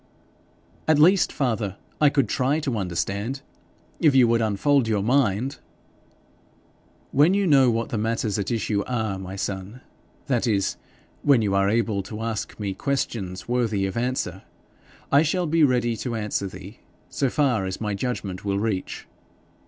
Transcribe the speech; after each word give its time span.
'At 0.87 0.97
least, 0.97 1.31
father, 1.31 1.77
I 2.01 2.09
could 2.09 2.27
try 2.27 2.59
to 2.61 2.79
understand, 2.79 3.43
if 3.99 4.15
you 4.15 4.27
would 4.27 4.41
unfold 4.41 4.87
your 4.87 5.03
mind.' 5.03 5.59
'When 7.11 7.35
you 7.35 7.45
know 7.45 7.69
what 7.69 7.89
the 7.89 7.99
matters 7.99 8.39
at 8.39 8.49
issue 8.49 8.83
are, 8.87 9.19
my 9.19 9.35
son, 9.35 9.81
that 10.25 10.47
is, 10.47 10.75
when 11.21 11.43
you 11.43 11.53
are 11.53 11.69
able 11.69 12.01
to 12.01 12.21
ask 12.23 12.59
me 12.59 12.73
questions 12.73 13.47
worthy 13.47 13.85
of 13.85 13.95
answer, 13.95 14.41
I 15.11 15.21
shall 15.21 15.45
be 15.45 15.63
ready 15.63 15.95
to 15.97 16.15
answer 16.15 16.47
thee, 16.47 16.79
so 17.07 17.29
far 17.29 17.67
as 17.67 17.79
my 17.79 17.93
judgment 17.93 18.43
will 18.43 18.57
reach.' 18.57 19.05